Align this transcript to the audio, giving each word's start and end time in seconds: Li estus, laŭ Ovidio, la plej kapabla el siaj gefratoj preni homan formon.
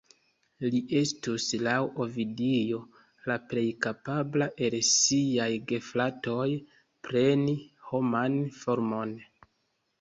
Li 0.75 0.79
estus, 0.99 1.43
laŭ 1.67 1.73
Ovidio, 2.05 2.79
la 3.33 3.37
plej 3.53 3.65
kapabla 3.87 4.49
el 4.69 4.79
siaj 4.89 5.49
gefratoj 5.75 6.49
preni 7.11 7.59
homan 7.93 8.45
formon. 8.65 9.19